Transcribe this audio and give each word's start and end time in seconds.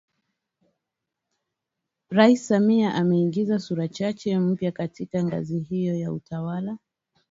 Rais 2.09 2.35
Samia 2.47 2.93
ameingiza 2.95 3.59
sura 3.59 3.87
chache 3.87 4.39
mpya 4.39 4.71
katika 4.71 5.23
ngazi 5.23 5.59
hiyo 5.59 5.95
ya 5.99 6.13
utawala 6.13 6.77